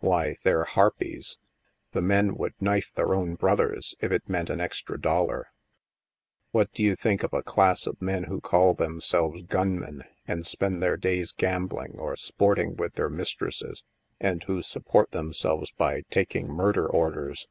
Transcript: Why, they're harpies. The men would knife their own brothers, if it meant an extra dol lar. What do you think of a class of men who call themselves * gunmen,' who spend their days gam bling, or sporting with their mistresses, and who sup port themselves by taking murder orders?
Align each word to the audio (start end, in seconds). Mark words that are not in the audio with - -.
Why, 0.00 0.36
they're 0.44 0.64
harpies. 0.64 1.38
The 1.92 2.00
men 2.00 2.36
would 2.36 2.54
knife 2.58 2.90
their 2.94 3.14
own 3.14 3.34
brothers, 3.34 3.94
if 4.00 4.12
it 4.12 4.26
meant 4.30 4.48
an 4.48 4.58
extra 4.58 4.98
dol 4.98 5.26
lar. 5.26 5.48
What 6.52 6.72
do 6.72 6.82
you 6.82 6.96
think 6.96 7.22
of 7.22 7.34
a 7.34 7.42
class 7.42 7.86
of 7.86 8.00
men 8.00 8.24
who 8.24 8.40
call 8.40 8.72
themselves 8.72 9.42
* 9.42 9.42
gunmen,' 9.42 10.04
who 10.26 10.42
spend 10.42 10.82
their 10.82 10.96
days 10.96 11.32
gam 11.32 11.66
bling, 11.66 11.96
or 11.98 12.16
sporting 12.16 12.76
with 12.76 12.94
their 12.94 13.10
mistresses, 13.10 13.84
and 14.18 14.42
who 14.44 14.62
sup 14.62 14.86
port 14.86 15.10
themselves 15.10 15.70
by 15.72 16.04
taking 16.10 16.48
murder 16.48 16.88
orders? 16.88 17.46